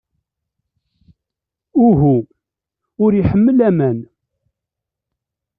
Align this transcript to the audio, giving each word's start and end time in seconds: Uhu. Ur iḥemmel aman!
Uhu. 1.85 2.15
Ur 3.03 3.11
iḥemmel 3.21 3.57
aman! 3.69 3.99